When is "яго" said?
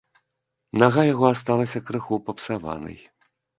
1.13-1.25